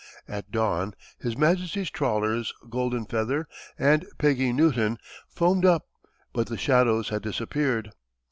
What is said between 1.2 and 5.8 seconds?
Majesty's trawlers Golden Feather and Peggy Nutten foamed